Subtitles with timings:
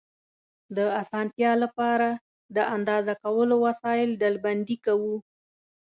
[0.77, 2.11] د اسانتیا له پاره،
[2.55, 5.15] د اندازه کولو وسایل ډلبندي کوو.